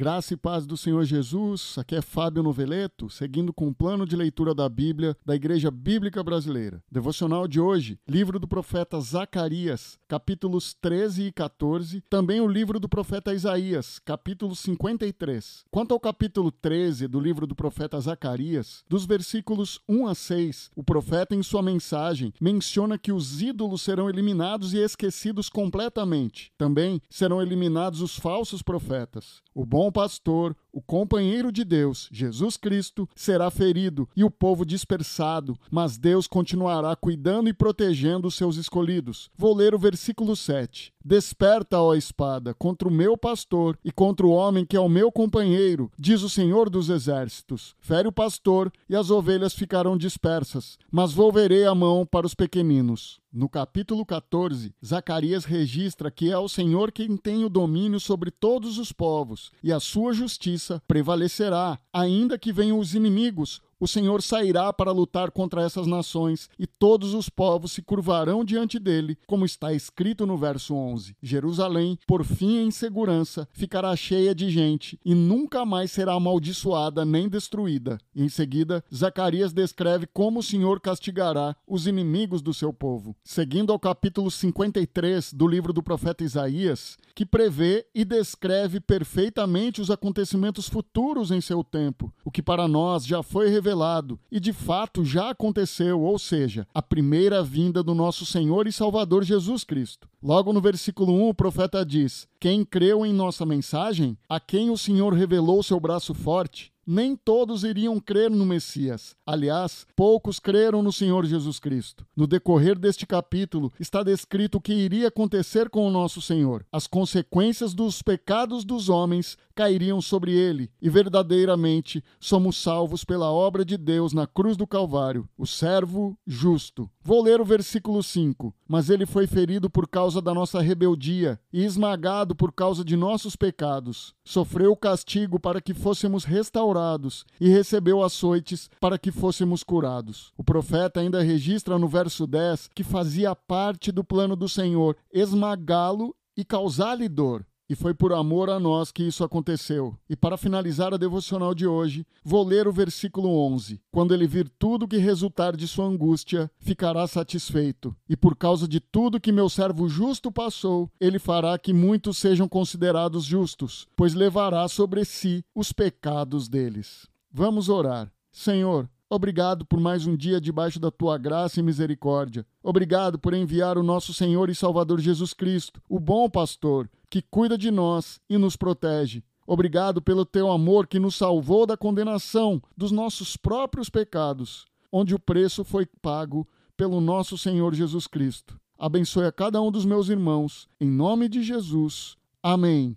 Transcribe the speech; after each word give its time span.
Graça 0.00 0.32
e 0.32 0.36
paz 0.36 0.64
do 0.64 0.76
Senhor 0.76 1.04
Jesus. 1.04 1.74
Aqui 1.76 1.96
é 1.96 2.00
Fábio 2.00 2.40
Noveleto, 2.40 3.10
seguindo 3.10 3.52
com 3.52 3.66
o 3.66 3.74
plano 3.74 4.06
de 4.06 4.14
leitura 4.14 4.54
da 4.54 4.68
Bíblia 4.68 5.16
da 5.26 5.34
Igreja 5.34 5.72
Bíblica 5.72 6.22
Brasileira. 6.22 6.80
Devocional 6.88 7.48
de 7.48 7.58
hoje, 7.58 7.98
livro 8.06 8.38
do 8.38 8.46
profeta 8.46 9.00
Zacarias, 9.00 9.98
capítulos 10.06 10.72
13 10.72 11.24
e 11.24 11.32
14. 11.32 12.00
Também 12.08 12.40
o 12.40 12.46
livro 12.46 12.78
do 12.78 12.88
profeta 12.88 13.34
Isaías, 13.34 13.98
capítulo 13.98 14.54
53. 14.54 15.64
Quanto 15.68 15.94
ao 15.94 15.98
capítulo 15.98 16.52
13 16.52 17.08
do 17.08 17.18
livro 17.18 17.44
do 17.44 17.56
profeta 17.56 17.98
Zacarias, 17.98 18.84
dos 18.88 19.04
versículos 19.04 19.80
1 19.88 20.06
a 20.06 20.14
6, 20.14 20.70
o 20.76 20.84
profeta, 20.84 21.34
em 21.34 21.42
sua 21.42 21.60
mensagem, 21.60 22.32
menciona 22.40 22.96
que 22.96 23.10
os 23.10 23.42
ídolos 23.42 23.82
serão 23.82 24.08
eliminados 24.08 24.74
e 24.74 24.78
esquecidos 24.78 25.48
completamente. 25.48 26.52
Também 26.56 27.02
serão 27.10 27.42
eliminados 27.42 28.00
os 28.00 28.16
falsos 28.16 28.62
profetas. 28.62 29.42
O 29.52 29.66
bom 29.66 29.87
bom 29.88 29.92
pastor, 29.92 30.54
o 30.78 30.82
companheiro 30.82 31.50
de 31.50 31.64
Deus, 31.64 32.08
Jesus 32.12 32.56
Cristo, 32.56 33.08
será 33.16 33.50
ferido 33.50 34.08
e 34.14 34.22
o 34.22 34.30
povo 34.30 34.64
dispersado, 34.64 35.58
mas 35.68 35.98
Deus 35.98 36.28
continuará 36.28 36.94
cuidando 36.94 37.48
e 37.48 37.52
protegendo 37.52 38.28
os 38.28 38.36
seus 38.36 38.56
escolhidos. 38.56 39.28
Vou 39.36 39.56
ler 39.56 39.74
o 39.74 39.78
versículo 39.78 40.36
7. 40.36 40.92
Desperta, 41.04 41.80
ó 41.80 41.94
espada, 41.94 42.54
contra 42.54 42.86
o 42.86 42.92
meu 42.92 43.16
pastor 43.16 43.76
e 43.82 43.90
contra 43.90 44.26
o 44.26 44.30
homem 44.30 44.64
que 44.64 44.76
é 44.76 44.80
o 44.80 44.90
meu 44.90 45.10
companheiro, 45.10 45.90
diz 45.98 46.22
o 46.22 46.28
Senhor 46.28 46.68
dos 46.70 46.90
Exércitos. 46.90 47.74
Fere 47.80 48.06
o 48.06 48.12
pastor 48.12 48.70
e 48.88 48.94
as 48.94 49.10
ovelhas 49.10 49.54
ficarão 49.54 49.96
dispersas, 49.96 50.78
mas 50.92 51.12
volverei 51.12 51.64
a 51.64 51.74
mão 51.74 52.06
para 52.06 52.26
os 52.26 52.34
pequeninos. 52.34 53.20
No 53.32 53.48
capítulo 53.48 54.04
14, 54.04 54.74
Zacarias 54.84 55.44
registra 55.44 56.10
que 56.10 56.30
é 56.30 56.38
o 56.38 56.48
Senhor 56.48 56.90
quem 56.90 57.16
tem 57.16 57.44
o 57.44 57.48
domínio 57.48 58.00
sobre 58.00 58.30
todos 58.30 58.78
os 58.78 58.90
povos, 58.90 59.52
e 59.62 59.72
a 59.72 59.78
sua 59.78 60.12
justiça 60.12 60.67
prevalecerá, 60.86 61.78
ainda 61.92 62.38
que 62.38 62.52
venham 62.52 62.78
os 62.78 62.94
inimigos, 62.94 63.60
o 63.80 63.86
Senhor 63.86 64.20
sairá 64.22 64.72
para 64.72 64.90
lutar 64.90 65.30
contra 65.30 65.62
essas 65.62 65.86
nações, 65.86 66.50
e 66.58 66.66
todos 66.66 67.14
os 67.14 67.28
povos 67.28 67.72
se 67.72 67.82
curvarão 67.82 68.44
diante 68.44 68.78
dele, 68.78 69.16
como 69.26 69.44
está 69.44 69.72
escrito 69.72 70.26
no 70.26 70.36
verso 70.36 70.74
11. 70.74 71.14
Jerusalém, 71.22 71.96
por 72.06 72.24
fim 72.24 72.58
em 72.58 72.70
segurança, 72.70 73.48
ficará 73.52 73.94
cheia 73.94 74.34
de 74.34 74.50
gente, 74.50 74.98
e 75.04 75.14
nunca 75.14 75.64
mais 75.64 75.92
será 75.92 76.14
amaldiçoada 76.14 77.04
nem 77.04 77.28
destruída. 77.28 77.98
Em 78.14 78.28
seguida, 78.28 78.82
Zacarias 78.92 79.52
descreve 79.52 80.08
como 80.08 80.40
o 80.40 80.42
Senhor 80.42 80.80
castigará 80.80 81.54
os 81.66 81.86
inimigos 81.86 82.42
do 82.42 82.52
seu 82.52 82.72
povo. 82.72 83.14
Seguindo 83.22 83.72
ao 83.72 83.78
capítulo 83.78 84.30
53 84.30 85.32
do 85.32 85.46
livro 85.46 85.72
do 85.72 85.82
profeta 85.82 86.24
Isaías, 86.24 86.98
que 87.18 87.26
prevê 87.26 87.84
e 87.92 88.04
descreve 88.04 88.78
perfeitamente 88.78 89.80
os 89.80 89.90
acontecimentos 89.90 90.68
futuros 90.68 91.32
em 91.32 91.40
seu 91.40 91.64
tempo, 91.64 92.14
o 92.24 92.30
que 92.30 92.40
para 92.40 92.68
nós 92.68 93.04
já 93.04 93.24
foi 93.24 93.48
revelado 93.48 94.20
e 94.30 94.38
de 94.38 94.52
fato 94.52 95.04
já 95.04 95.30
aconteceu, 95.30 96.00
ou 96.00 96.16
seja, 96.16 96.64
a 96.72 96.80
primeira 96.80 97.42
vinda 97.42 97.82
do 97.82 97.92
nosso 97.92 98.24
Senhor 98.24 98.68
e 98.68 98.72
Salvador 98.72 99.24
Jesus 99.24 99.64
Cristo. 99.64 100.08
Logo 100.22 100.52
no 100.52 100.60
versículo 100.60 101.12
1, 101.12 101.30
o 101.30 101.34
profeta 101.34 101.84
diz: 101.84 102.28
Quem 102.38 102.64
creu 102.64 103.04
em 103.04 103.12
nossa 103.12 103.44
mensagem, 103.44 104.16
a 104.28 104.38
quem 104.38 104.70
o 104.70 104.78
Senhor 104.78 105.12
revelou 105.12 105.60
seu 105.60 105.80
braço 105.80 106.14
forte, 106.14 106.72
nem 106.90 107.14
todos 107.14 107.64
iriam 107.64 108.00
crer 108.00 108.30
no 108.30 108.46
Messias. 108.46 109.14
Aliás, 109.26 109.86
poucos 109.94 110.40
creram 110.40 110.82
no 110.82 110.90
Senhor 110.90 111.26
Jesus 111.26 111.60
Cristo. 111.60 112.06
No 112.16 112.26
decorrer 112.26 112.78
deste 112.78 113.06
capítulo 113.06 113.70
está 113.78 114.02
descrito 114.02 114.56
o 114.56 114.60
que 114.60 114.72
iria 114.72 115.08
acontecer 115.08 115.68
com 115.68 115.86
o 115.86 115.90
nosso 115.90 116.22
Senhor. 116.22 116.64
As 116.72 116.86
consequências 116.86 117.74
dos 117.74 118.00
pecados 118.00 118.64
dos 118.64 118.88
homens 118.88 119.36
cairiam 119.54 120.00
sobre 120.00 120.32
ele, 120.32 120.70
e 120.80 120.88
verdadeiramente 120.88 122.02
somos 122.18 122.56
salvos 122.56 123.04
pela 123.04 123.30
obra 123.30 123.64
de 123.64 123.76
Deus 123.76 124.12
na 124.12 124.26
cruz 124.26 124.56
do 124.56 124.66
Calvário, 124.66 125.28
o 125.36 125.44
servo 125.46 126.16
justo. 126.24 126.88
Vou 127.08 127.22
ler 127.22 127.40
o 127.40 127.44
versículo 127.44 128.02
5. 128.02 128.52
Mas 128.68 128.90
ele 128.90 129.06
foi 129.06 129.26
ferido 129.26 129.70
por 129.70 129.88
causa 129.88 130.20
da 130.20 130.34
nossa 130.34 130.60
rebeldia 130.60 131.40
e 131.50 131.64
esmagado 131.64 132.36
por 132.36 132.52
causa 132.52 132.84
de 132.84 132.98
nossos 132.98 133.34
pecados. 133.34 134.14
Sofreu 134.22 134.72
o 134.72 134.76
castigo 134.76 135.40
para 135.40 135.58
que 135.58 135.72
fôssemos 135.72 136.24
restaurados 136.24 137.24
e 137.40 137.48
recebeu 137.48 138.04
açoites 138.04 138.68
para 138.78 138.98
que 138.98 139.10
fôssemos 139.10 139.64
curados. 139.64 140.34
O 140.36 140.44
profeta 140.44 141.00
ainda 141.00 141.22
registra 141.22 141.78
no 141.78 141.88
verso 141.88 142.26
10 142.26 142.68
que 142.74 142.84
fazia 142.84 143.34
parte 143.34 143.90
do 143.90 144.04
plano 144.04 144.36
do 144.36 144.46
Senhor 144.46 144.94
esmagá-lo 145.10 146.14
e 146.36 146.44
causar-lhe 146.44 147.08
dor. 147.08 147.42
E 147.68 147.74
foi 147.74 147.92
por 147.92 148.12
amor 148.12 148.48
a 148.48 148.58
nós 148.58 148.90
que 148.90 149.02
isso 149.02 149.22
aconteceu. 149.22 149.94
E 150.08 150.16
para 150.16 150.38
finalizar 150.38 150.94
a 150.94 150.96
devocional 150.96 151.54
de 151.54 151.66
hoje, 151.66 152.06
vou 152.24 152.42
ler 152.42 152.66
o 152.66 152.72
versículo 152.72 153.28
11. 153.28 153.80
Quando 153.90 154.14
ele 154.14 154.26
vir 154.26 154.48
tudo 154.58 154.88
que 154.88 154.96
resultar 154.96 155.54
de 155.54 155.68
sua 155.68 155.84
angústia, 155.84 156.50
ficará 156.58 157.06
satisfeito. 157.06 157.94
E 158.08 158.16
por 158.16 158.34
causa 158.34 158.66
de 158.66 158.80
tudo 158.80 159.20
que 159.20 159.30
meu 159.30 159.48
servo 159.48 159.88
justo 159.88 160.32
passou, 160.32 160.90
ele 160.98 161.18
fará 161.18 161.58
que 161.58 161.74
muitos 161.74 162.16
sejam 162.16 162.48
considerados 162.48 163.24
justos, 163.24 163.86
pois 163.94 164.14
levará 164.14 164.66
sobre 164.66 165.04
si 165.04 165.44
os 165.54 165.72
pecados 165.72 166.48
deles. 166.48 167.06
Vamos 167.30 167.68
orar. 167.68 168.10
Senhor, 168.32 168.88
Obrigado 169.10 169.64
por 169.64 169.80
mais 169.80 170.06
um 170.06 170.14
dia 170.14 170.38
debaixo 170.38 170.78
da 170.78 170.90
tua 170.90 171.16
graça 171.16 171.58
e 171.58 171.62
misericórdia. 171.62 172.44
Obrigado 172.62 173.18
por 173.18 173.32
enviar 173.32 173.78
o 173.78 173.82
nosso 173.82 174.12
Senhor 174.12 174.50
e 174.50 174.54
Salvador 174.54 175.00
Jesus 175.00 175.32
Cristo, 175.32 175.80
o 175.88 175.98
bom 175.98 176.28
pastor, 176.28 176.90
que 177.10 177.22
cuida 177.22 177.56
de 177.56 177.70
nós 177.70 178.20
e 178.28 178.36
nos 178.36 178.54
protege. 178.54 179.24
Obrigado 179.46 180.02
pelo 180.02 180.26
teu 180.26 180.50
amor 180.50 180.86
que 180.86 180.98
nos 180.98 181.16
salvou 181.16 181.64
da 181.64 181.74
condenação 181.74 182.62
dos 182.76 182.92
nossos 182.92 183.34
próprios 183.34 183.88
pecados, 183.88 184.66
onde 184.92 185.14
o 185.14 185.18
preço 185.18 185.64
foi 185.64 185.86
pago 185.86 186.46
pelo 186.76 187.00
nosso 187.00 187.38
Senhor 187.38 187.74
Jesus 187.74 188.06
Cristo. 188.06 188.60
Abençoe 188.78 189.24
a 189.24 189.32
cada 189.32 189.60
um 189.62 189.72
dos 189.72 189.86
meus 189.86 190.10
irmãos, 190.10 190.68
em 190.78 190.88
nome 190.88 191.30
de 191.30 191.42
Jesus. 191.42 192.14
Amém. 192.42 192.94